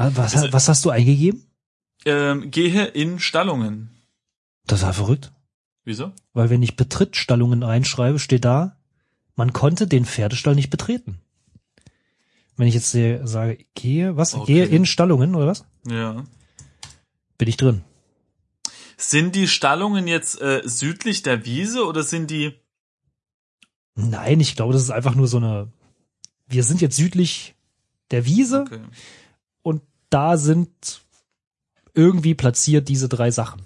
[0.00, 1.44] Ah, Was, was hast du eingegeben?
[2.06, 3.90] Ähm, gehe in Stallungen.
[4.66, 5.30] Das war verrückt.
[5.84, 6.12] Wieso?
[6.32, 8.78] Weil wenn ich Betrittstallungen reinschreibe, steht da,
[9.36, 11.20] man konnte den Pferdestall nicht betreten.
[12.56, 14.34] Wenn ich jetzt hier sage, gehe, was?
[14.34, 14.54] Okay.
[14.54, 15.66] Gehe in Stallungen, oder was?
[15.86, 16.24] Ja.
[17.36, 17.82] Bin ich drin.
[18.96, 22.54] Sind die Stallungen jetzt äh, südlich der Wiese oder sind die
[23.96, 25.70] Nein, ich glaube, das ist einfach nur so eine,
[26.46, 27.54] wir sind jetzt südlich
[28.10, 28.80] der Wiese okay.
[30.10, 31.02] Da sind
[31.94, 33.62] irgendwie platziert diese drei Sachen.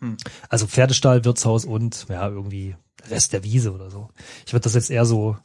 [0.00, 0.16] Hm.
[0.48, 2.76] Also Pferdestall, Wirtshaus und ja, irgendwie
[3.08, 4.10] Rest der Wiese oder so.
[4.46, 5.36] Ich würde das jetzt eher so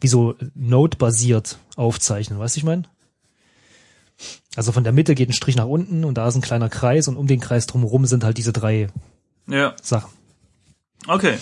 [0.00, 2.82] wie so Node-basiert aufzeichnen, weißt du, ich meine?
[4.56, 7.08] Also von der Mitte geht ein Strich nach unten und da ist ein kleiner Kreis
[7.08, 8.88] und um den Kreis drumherum sind halt diese drei
[9.46, 9.74] Ja.
[9.82, 10.10] Sachen.
[11.06, 11.38] Okay.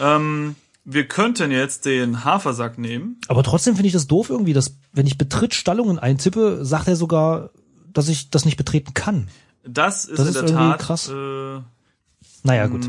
[0.00, 0.56] Ähm,
[0.90, 3.20] wir könnten jetzt den Hafersack nehmen.
[3.28, 7.50] Aber trotzdem finde ich das doof irgendwie, dass wenn ich Betrittstallungen eintippe, sagt er sogar,
[7.92, 9.28] dass ich das nicht betreten kann.
[9.64, 11.08] Das ist Das in ist der irgendwie Tat krass.
[11.10, 11.60] Äh,
[12.42, 12.88] Naja, gut.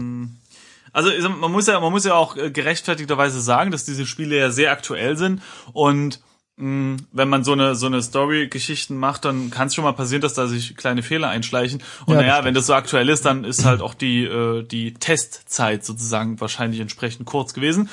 [0.93, 4.05] Also ich sag, man muss ja, man muss ja auch äh, gerechtfertigterweise sagen, dass diese
[4.05, 5.41] Spiele ja sehr aktuell sind
[5.73, 6.21] und
[6.59, 10.33] wenn man so eine so eine Story-Geschichten macht, dann kann es schon mal passieren, dass
[10.33, 11.81] da sich kleine Fehler einschleichen.
[12.05, 12.45] Und Ja, das naja, stimmt.
[12.45, 16.81] wenn das so aktuell ist, dann ist halt auch die äh, die Testzeit sozusagen wahrscheinlich
[16.81, 17.89] entsprechend kurz gewesen.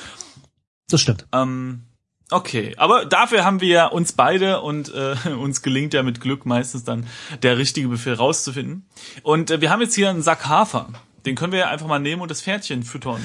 [0.89, 1.25] Das stimmt.
[1.33, 1.83] Ähm,
[2.29, 6.45] okay, aber dafür haben wir ja uns beide und äh, uns gelingt ja mit Glück
[6.45, 7.07] meistens dann
[7.43, 8.85] der richtige Befehl rauszufinden.
[9.23, 10.89] Und äh, wir haben jetzt hier einen Sack Hafer.
[11.25, 13.19] Den können wir ja einfach mal nehmen und das Pferdchen füttern.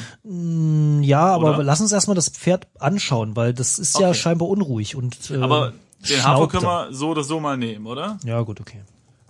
[1.02, 1.62] Ja, aber Oder?
[1.62, 4.18] lass uns erstmal das Pferd anschauen, weil das ist ja Okay.
[4.18, 5.72] scheinbar unruhig und äh, Aber
[6.08, 8.18] den Hafer können wir so oder so mal nehmen, oder?
[8.24, 8.82] Ja, gut, okay.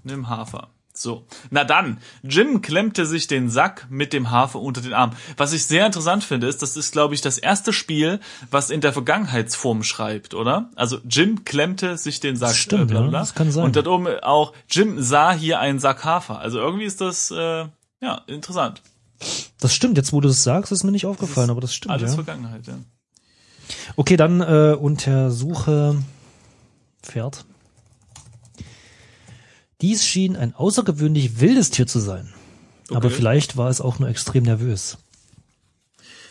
[0.05, 0.69] Nimm Hafer.
[0.95, 1.25] So.
[1.51, 5.13] Na dann, Jim klemmte sich den Sack mit dem Hafer unter den Arm.
[5.39, 8.21] Was ich sehr interessant finde, ist, das ist, glaube ich, das erste Spiel,
[8.51, 10.69] was in der Vergangenheitsform schreibt, oder?
[10.77, 12.51] Also Jim klemmte sich den Sack.
[12.51, 13.19] Das stimmt, ja, blablabla.
[13.21, 13.65] das kann sein.
[13.65, 16.41] Und dort oben auch, Jim sah hier einen Sack Hafer.
[16.41, 17.65] Also irgendwie ist das, äh,
[18.03, 18.83] ja, interessant.
[19.61, 22.11] Das stimmt, jetzt wo du es sagst, ist mir nicht aufgefallen, aber das stimmt, Alles
[22.11, 22.15] ja.
[22.17, 22.75] Vergangenheit, ja.
[23.97, 26.03] Okay, dann äh, untersuche
[27.03, 27.45] Pferd.
[29.81, 32.33] Dies schien ein außergewöhnlich wildes Tier zu sein.
[32.91, 33.15] Aber Okay.
[33.17, 34.99] vielleicht war es auch nur extrem nervös.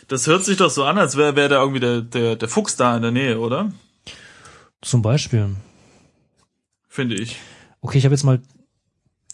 [0.08, 2.76] Das hört sich doch so an, als wäre wär da irgendwie der, der, der Fuchs
[2.76, 3.72] da in der Nähe, oder?
[4.82, 5.56] Zum Beispiel.
[6.88, 7.36] Finde ich.
[7.80, 8.40] Okay, ich habe jetzt mal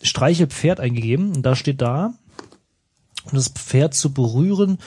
[0.03, 2.14] Streiche Pferd eingegeben und da steht da,
[3.30, 4.78] um das Pferd zu berühren,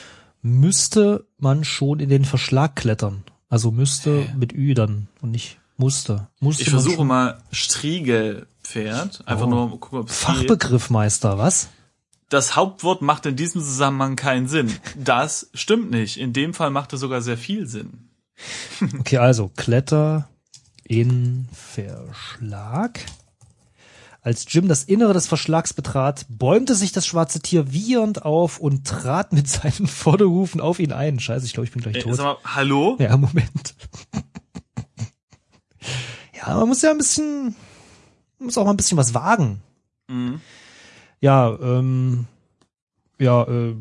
[0.41, 3.23] müsste man schon in den Verschlag klettern.
[3.49, 6.27] Also müsste mit Ü dann und nicht musste.
[6.39, 9.27] musste Ich versuche mal Striegelpferd.
[9.27, 9.49] Einfach Oh.
[9.49, 10.09] nur gucken, ob.
[10.09, 11.69] Fachbegriffmeister, was?
[12.29, 14.73] Das Hauptwort macht in diesem Zusammenhang keinen Sinn.
[14.95, 16.17] Das stimmt nicht.
[16.17, 18.07] In dem Fall macht es sogar sehr viel Sinn.
[18.99, 20.29] Okay, also Kletter
[20.85, 22.99] in Verschlag.
[24.23, 28.85] Als Jim das Innere des Verschlags betrat, bäumte sich das schwarze Tier wiehernd auf und
[28.87, 31.19] trat mit seinen Vorderhufen auf ihn ein.
[31.19, 32.15] Scheiße, ich glaube, ich bin gleich Äh, tot.
[32.15, 32.97] sag mal, hallo?
[32.99, 33.73] Ja, Moment.
[36.33, 37.55] ja, man muss ja ein bisschen,
[38.37, 39.61] man muss auch mal ein bisschen was wagen.
[40.07, 40.39] Mhm.
[41.19, 42.27] Ja, ähm,
[43.19, 43.75] ja, äh,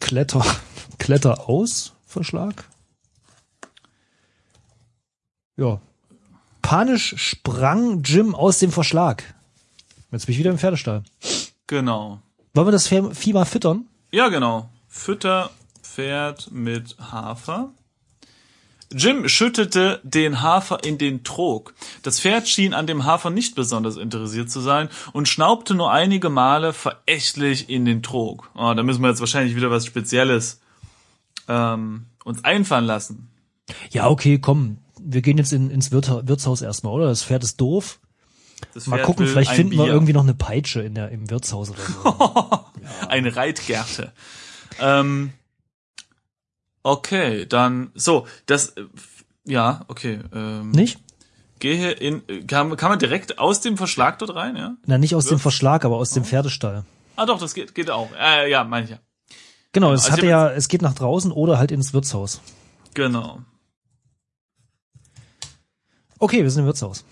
[0.00, 0.44] Kletter,
[0.98, 2.68] Kletter aus, Verschlag.
[5.56, 5.80] Ja.
[6.66, 9.22] Panisch sprang Jim aus dem Verschlag.
[10.10, 11.04] Jetzt bin ich wieder im Pferdestall.
[11.68, 12.18] Genau.
[12.54, 13.86] Wollen wir das Vieh mal füttern?
[14.10, 14.68] Ja, genau.
[14.88, 15.50] Fütter
[15.80, 17.70] Pferd mit Hafer.
[18.90, 21.72] Jim schüttete den Hafer in den Trog.
[22.02, 26.30] Das Pferd schien an dem Hafer nicht besonders interessiert zu sein und schnaubte nur einige
[26.30, 28.50] Male verächtlich in den Trog.
[28.56, 30.60] Oh, da müssen wir jetzt wahrscheinlich wieder was Spezielles
[31.46, 33.28] ähm, uns einfallen lassen.
[33.92, 34.78] Ja, okay, komm.
[35.08, 37.06] Wir gehen jetzt in, ins Wirt, Wirtshaus erstmal, oder?
[37.06, 38.00] Das Pferd ist doof.
[38.74, 39.92] Das Mal Pferd gucken, vielleicht finden wir Bier.
[39.92, 42.60] irgendwie noch eine Peitsche in der, im Wirtshaus oder so.
[43.08, 44.12] eine Reitgerte.
[44.80, 45.32] Ähm,
[46.82, 48.84] okay, dann so, das äh,
[49.44, 50.20] ja, okay.
[50.34, 50.98] Ähm, Nicht?
[51.58, 54.76] Gehe in kann, kann man direkt aus dem Verschlag dort rein, ja?
[54.84, 56.84] Na, nicht aus dem Wirt- Verschlag, aber aus dem Pferdestall.
[57.16, 58.10] Ah doch, das geht geht auch.
[58.20, 58.98] Äh, ja, meine ich ja.
[59.72, 62.40] Genau, es Also hatte ja, es geht nach draußen oder halt ins Wirtshaus.
[62.94, 63.40] Genau.
[66.18, 67.04] Okay, wir sind im Wirtshaus.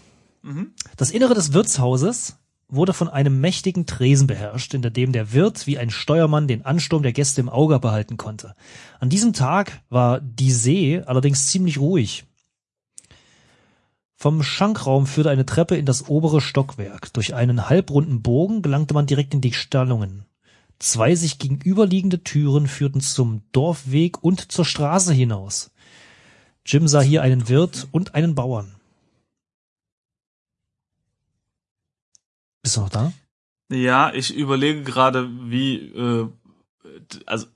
[0.42, 0.72] Mhm.
[0.96, 2.36] Das Innere des Wirtshauses
[2.68, 7.02] wurde von einem mächtigen Tresen beherrscht, hinter dem der Wirt wie ein Steuermann den Ansturm
[7.02, 8.54] der Gäste im Auge behalten konnte.
[9.00, 12.24] An diesem Tag war die See allerdings ziemlich ruhig.
[14.16, 17.12] Vom Schankraum führte eine Treppe in das obere Stockwerk.
[17.12, 20.24] Durch einen halbrunden Bogen gelangte man direkt in die Stallungen.
[20.78, 25.72] Zwei sich gegenüberliegende Türen führten zum Dorfweg und zur Straße hinaus.
[26.64, 28.74] Jim sah hier einen Wirt und einen Bauern.
[32.64, 33.12] Bist du noch da?
[33.70, 36.28] Ja, ich überlege gerade, wie, äh,
[37.26, 37.46] also,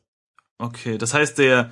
[0.58, 1.70] okay, das heißt der,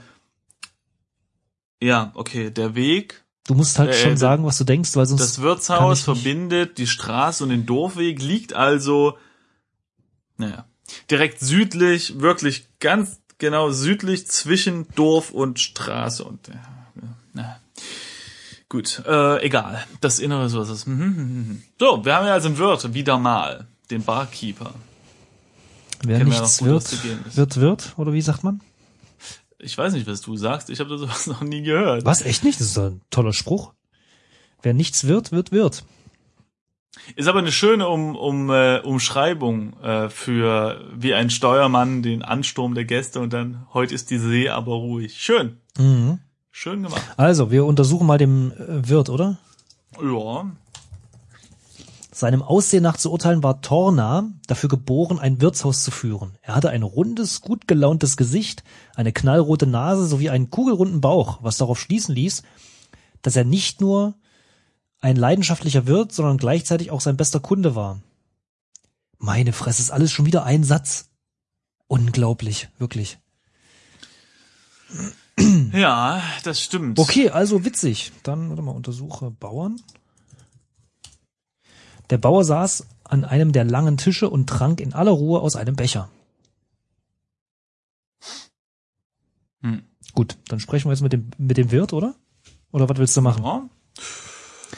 [1.82, 3.24] ja, okay, der Weg.
[3.46, 6.86] Du musst halt Äh, schon sagen, was du denkst, weil sonst Das Wirtshaus verbindet die
[6.86, 9.18] Straße und den Dorfweg, liegt also,
[10.38, 10.64] naja,
[11.10, 16.52] direkt südlich, wirklich ganz genau südlich zwischen Dorf und Straße und, äh,
[17.34, 17.60] na.
[18.76, 19.82] Gut, äh, egal.
[20.02, 20.86] Das Innere so ist es.
[20.86, 21.62] Mhm, mhm, mhm.
[21.80, 24.74] So, wir haben ja also einen Wirt, wieder mal, den Barkeeper.
[26.02, 28.60] wer kennen wir nichts noch gut, was wird, wird, wird, oder wie sagt man?
[29.58, 30.68] Ich weiß nicht, was du sagst.
[30.68, 32.04] Ich habe das sowas noch nie gehört.
[32.04, 32.60] Was, echt nicht?
[32.60, 33.72] Das ist ein toller Spruch.
[34.60, 35.82] Wer nichts wird, wird, wird.
[37.14, 42.74] Ist aber eine schöne um, um, äh, Umschreibung äh, für wie ein Steuermann den Ansturm
[42.74, 45.16] der Gäste und dann heute ist die See aber ruhig.
[45.22, 45.60] Schön.
[45.78, 46.18] Mhm.
[46.58, 47.02] Schön gemacht.
[47.18, 49.36] Also, wir untersuchen mal den äh, Wirt, oder?
[50.02, 50.50] Ja.
[52.10, 56.38] Seinem Aussehen nach zu urteilen war Torna dafür geboren, ein Wirtshaus zu führen.
[56.40, 58.64] Er hatte ein rundes, gut gelauntes Gesicht,
[58.94, 62.42] eine knallrote Nase sowie einen kugelrunden Bauch, was darauf schließen ließ,
[63.20, 64.14] dass er nicht nur
[65.00, 68.00] ein leidenschaftlicher Wirt, sondern gleichzeitig auch sein bester Kunde war.
[69.18, 71.10] Meine Fresse, ist alles schon wieder ein Satz.
[71.86, 73.18] Unglaublich, wirklich.
[75.72, 76.98] Ja, das stimmt.
[76.98, 78.12] Okay, also witzig.
[78.22, 79.80] Dann, warte mal, untersuche Bauern.
[82.10, 85.76] Der Bauer saß an einem der langen Tische und trank in aller Ruhe aus einem
[85.76, 86.08] Becher.
[89.62, 89.82] Hm.
[90.14, 92.14] Gut, dann sprechen wir jetzt mit dem, mit dem Wirt, oder?
[92.72, 93.44] Oder was willst du machen?
[93.44, 93.68] Ja.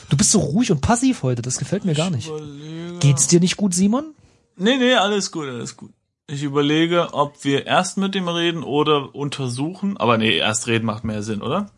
[0.08, 2.28] Du bist so ruhig und passiv heute, das gefällt mir gar nicht.
[2.28, 2.98] Überlege.
[3.00, 4.14] Geht's dir nicht gut, Simon?
[4.56, 5.92] Nee, nee, alles gut, alles gut.
[6.30, 9.96] Ich überlege, ob wir erst mit ihm reden oder untersuchen.
[9.96, 11.70] Aber nee, erst reden macht mehr Sinn, oder?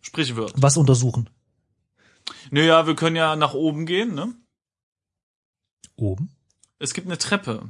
[0.00, 0.54] Sprich Wirt.
[0.56, 1.28] Was untersuchen?
[2.52, 4.32] Naja, wir können ja nach oben gehen, ne?
[5.96, 6.30] Oben?
[6.78, 7.62] Es gibt eine Treppe.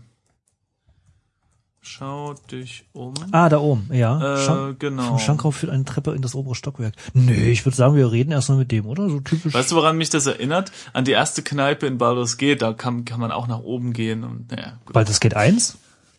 [1.80, 3.14] Schau dich um.
[3.32, 4.34] Ah, da oben, ja.
[4.34, 5.04] Äh, Schank- genau.
[5.04, 6.94] Vom Schankraum führt eine Treppe in das obere Stockwerk.
[7.14, 9.08] Nee, ich würde sagen, wir reden erstmal mit dem, oder?
[9.08, 9.54] So typisch.
[9.54, 10.70] Weißt du, woran mich das erinnert?
[10.92, 14.24] An die erste Kneipe in Baldur's Gate, da kann, kann man auch nach oben gehen
[14.24, 14.92] und naja, gut.
[14.92, 15.78] Bald das geht eins?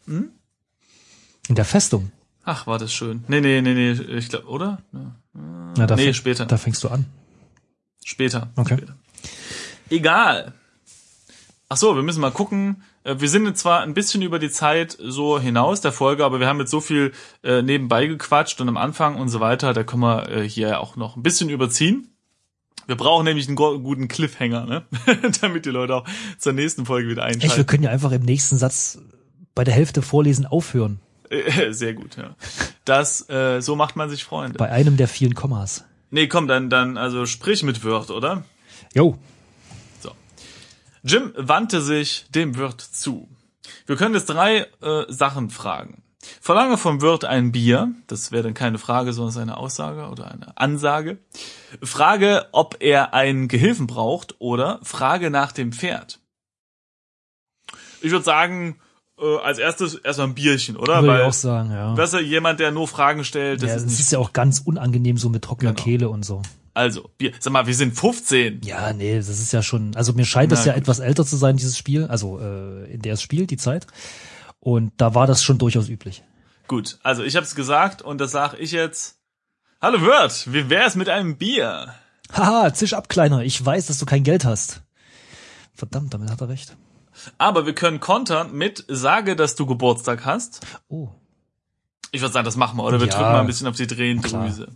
[0.10, 0.30] Hm?
[1.48, 2.12] In der Festung.
[2.44, 3.24] Ach, war das schön.
[3.28, 4.82] Nee, nee, nee, nee, ich glaube, oder?
[4.92, 5.16] Ja.
[5.78, 6.46] Na, da Nee, später.
[6.46, 7.06] Da fängst du an.
[8.04, 8.50] Später.
[8.56, 8.78] Okay.
[8.78, 8.96] Später.
[9.90, 10.54] Egal.
[11.70, 12.84] Ach so, wir müssen mal gucken.
[13.04, 16.40] Äh, Wir sind jetzt zwar ein bisschen über die Zeit so hinaus der Folge, aber
[16.40, 17.12] wir haben jetzt so viel
[17.44, 20.96] äh, nebenbei gequatscht und am Anfang und so weiter, da können wir äh, hier auch
[20.96, 22.08] noch ein bisschen überziehen.
[22.88, 24.86] Wir brauchen nämlich einen guten Cliffhanger, ne?
[25.42, 26.08] damit die Leute auch
[26.40, 27.68] zur nächsten Folge wieder Echt, wir einschalten.
[27.68, 28.98] können ja einfach im nächsten Satz
[29.60, 31.02] bei der Hälfte vorlesen aufhören.
[31.72, 32.34] Sehr gut, ja.
[32.86, 34.58] Das, äh, so macht man sich Freunde.
[34.58, 35.84] Bei einem der vielen Kommas.
[36.12, 38.46] Nee, komm, dann, dann, also sprich mit Wirt, oder?
[38.96, 39.18] Jo.
[40.00, 40.12] So.
[41.04, 43.28] Jim wandte sich dem Wirt zu.
[43.86, 46.04] Wir können jetzt drei äh, Sachen fragen.
[46.40, 47.94] Verlange vom Wirt ein Bier.
[48.08, 51.18] Das wäre dann keine Frage, sondern eine Aussage oder eine Ansage.
[51.84, 56.22] Frage, ob er einen Gehilfen braucht oder Frage nach dem Pferd.
[58.02, 58.80] Ich würde sagen,
[59.22, 61.02] äh, als erstes erstmal ein Bierchen, oder?
[61.02, 61.94] Würde ich Weil auch sagen, ja.
[61.94, 65.18] besser jemand, der nur Fragen stellt, das ja ist das ist ja auch ganz unangenehm
[65.18, 65.84] so mit trockener Genau.
[65.84, 66.42] Kehle und so.
[66.74, 67.34] Also, Bier.
[67.40, 68.62] Sag mal, wir sind 15.
[68.64, 70.84] Ja, nee, das ist ja schon, also mir scheint das ja gut.
[70.84, 73.88] etwas älter zu sein, dieses Spiel, also äh, in der es spielt, die Zeit.
[74.60, 76.24] Und da war das schon durchaus üblich.
[76.68, 79.18] Gut, also ich hab's gesagt und das sag ich jetzt.
[79.82, 81.96] Hallo Wirt, wie wär's mit einem Bier?
[82.32, 84.82] Haha, zisch ab, Kleiner, ich weiß, dass du kein Geld hast.
[85.74, 86.78] Verdammt, damit hat er recht.
[87.38, 90.66] Aber wir können kontern mit Sage, dass du Geburtstag hast.
[90.88, 91.10] Oh.
[92.12, 93.14] Ich würde sagen, das machen wir, oder wir Ja.
[93.14, 94.68] drücken mal ein bisschen auf die Drehendrüse.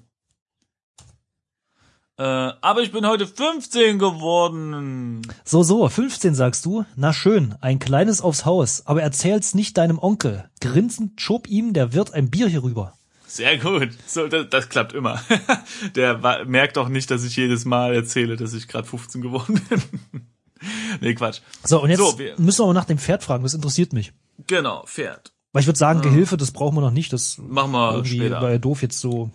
[2.18, 5.24] Äh, aber ich bin heute 15 geworden.
[5.44, 6.86] So, so, 15 sagst du?
[6.96, 10.48] Na schön, ein kleines aufs Haus, aber erzähl's nicht deinem Onkel.
[10.62, 12.94] Grinsend schob ihm der Wirt ein Bier hierüber.
[13.26, 13.90] Sehr gut.
[14.06, 15.20] So, das, das klappt immer.
[15.96, 19.82] Der merkt auch nicht, dass ich jedes Mal erzähle, dass ich gerade 15 geworden bin.
[21.02, 21.40] nee, Quatsch.
[21.64, 24.14] So, und jetzt So, wir- müssen wir aber nach dem Pferd fragen, das interessiert mich.
[24.48, 25.32] Genau, Pferd.
[25.52, 28.42] Weil ich würde sagen, Gehilfe, das brauchen wir noch nicht, das Machen wir irgendwie später.
[28.42, 29.30] war ja doof jetzt so.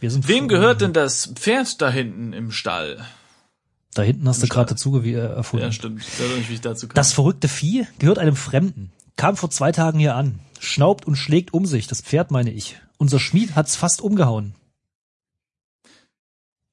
[0.00, 3.02] Wir sind Wem gehört denn das Pferd da hinten im Stall?
[3.94, 4.56] Da hinten hast du Stall.
[4.64, 5.64] gerade dazu äh, erfunden.
[5.64, 5.98] Ja, stimmt.
[6.36, 6.94] Nicht, wie ich dazu kam.
[6.94, 8.92] Das verrückte Vieh gehört einem Fremden.
[9.16, 10.40] Kam vor zwei Tagen hier an.
[10.58, 11.86] Schnaubt und schlägt um sich.
[11.86, 12.76] Das Pferd meine ich.
[12.98, 14.54] Unser Schmied hat's fast umgehauen.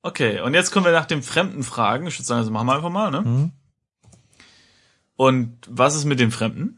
[0.03, 2.07] Okay, und jetzt kommen wir nach dem Fremden fragen.
[2.07, 3.19] Ich würde sagen, das machen wir einfach mal, ne?
[3.23, 3.51] Hm?
[5.15, 6.77] Und was ist mit dem Fremden?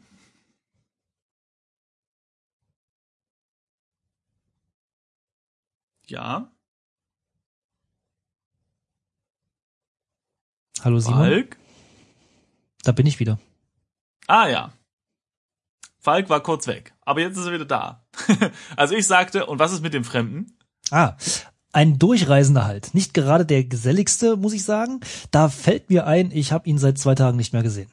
[6.06, 6.54] Ja,
[10.84, 11.20] Hallo Simon.
[11.20, 11.58] Falk.
[12.84, 13.40] Da bin ich wieder.
[14.28, 14.74] Ah ja.
[16.00, 18.06] Falk war kurz weg, aber jetzt ist er wieder da.
[18.76, 20.58] also ich sagte, und was ist mit dem Fremden?
[20.92, 21.16] Ah,
[21.74, 22.94] ein Durchreisender halt.
[22.94, 25.02] Nicht gerade der geselligste, muss ich sagen.
[25.32, 27.90] Da fällt mir ein, ich habe ihn seit zwei Tagen nicht mehr gesehen.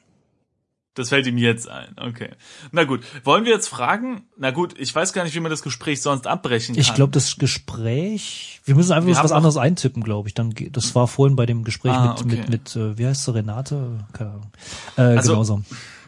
[0.93, 1.95] Das fällt ihm jetzt ein.
[1.97, 2.31] Okay.
[2.73, 4.23] Na gut, wollen wir jetzt fragen?
[4.37, 6.81] Na gut, ich weiß gar nicht, wie man das Gespräch sonst abbrechen kann.
[6.81, 10.33] Ich glaube, das Gespräch, wir müssen einfach Wir was anderes eintippen, glaube ich.
[10.33, 12.35] Dann, das war vorhin bei dem Gespräch Ah, mit, okay.
[12.41, 13.99] mit, mit, äh, wie heißt sie, Renate?
[14.11, 14.51] Keine Ahnung.
[14.97, 15.61] Äh, Also- genauso.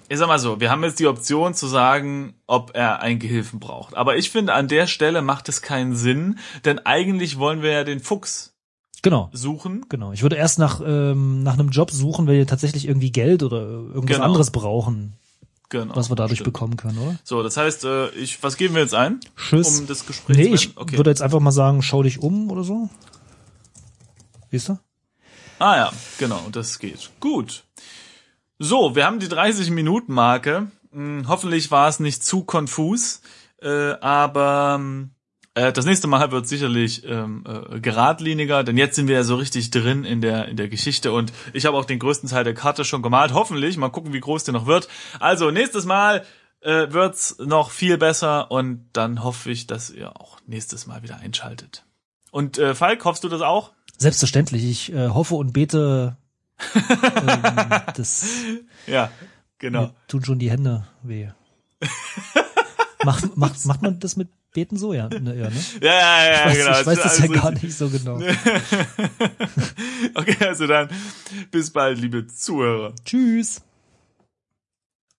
[0.09, 3.59] Ich sag mal so, wir haben jetzt die Option zu sagen, ob er einen Gehilfen
[3.59, 3.95] braucht.
[3.95, 7.83] Aber ich finde, an der Stelle macht es keinen Sinn, denn eigentlich wollen wir ja
[7.83, 8.53] den Fuchs
[9.01, 9.29] Genau.
[9.33, 9.85] suchen.
[9.89, 10.11] Genau.
[10.11, 13.61] Ich würde erst nach, ähm, nach einem Job suchen, wenn wir tatsächlich irgendwie Geld oder
[13.61, 14.25] irgendwas Genau.
[14.25, 15.13] anderes brauchen,
[15.69, 15.95] Genau.
[15.95, 16.53] was wir dadurch stimmt.
[16.53, 17.19] bekommen können, oder?
[17.23, 19.79] So, das heißt, äh, ich, was geben wir jetzt ein, Tschüss.
[19.79, 20.77] um das Gespräch nee, zu ich?
[20.77, 20.97] Okay.
[20.97, 22.89] würde jetzt einfach mal sagen, schau dich um oder so.
[24.51, 24.77] Siehst du?
[25.59, 27.09] Ah ja, genau, das geht.
[27.19, 27.63] Gut.
[28.65, 30.71] So, wir haben die 30-Minuten-Marke.
[30.93, 33.19] Hm, hoffentlich war es nicht zu konfus,
[33.61, 34.79] äh, aber
[35.53, 39.35] äh, das nächste Mal wird sicherlich ähm, äh, geradliniger, denn jetzt sind wir ja so
[39.35, 42.53] richtig drin in der in der Geschichte und ich habe auch den größten Teil der
[42.53, 43.33] Karte schon gemalt.
[43.33, 44.87] Hoffentlich, mal gucken, wie groß der noch wird.
[45.19, 46.23] Also nächstes Mal
[46.61, 51.17] äh, wird's noch viel besser und dann hoffe ich, dass ihr auch nächstes Mal wieder
[51.17, 51.83] einschaltet.
[52.31, 53.73] Und Falk, hoffst du das auch?
[53.97, 54.63] Selbstverständlich.
[54.63, 56.17] Ich hoffe und bete,
[56.75, 58.25] ähm, das
[58.87, 59.09] Ja,
[59.59, 59.91] genau.
[60.07, 61.29] tun schon die Hände weh.
[63.03, 64.93] macht, macht, macht man das mit Beten so?
[64.93, 65.55] Ja, ne, ja ne?
[65.81, 66.79] Ja, ja, ja, Ich weiß, genau.
[66.81, 68.19] ich weiß das ja Also- gar nicht so genau.
[70.15, 70.89] Okay, also dann
[71.51, 72.93] bis bald, liebe Zuhörer.
[73.03, 73.61] Tschüss.